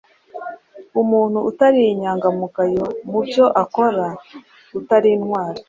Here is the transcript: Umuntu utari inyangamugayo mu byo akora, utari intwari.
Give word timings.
Umuntu 1.01 1.37
utari 1.49 1.81
inyangamugayo 1.93 2.85
mu 3.09 3.19
byo 3.25 3.45
akora, 3.63 4.05
utari 4.79 5.09
intwari. 5.17 5.59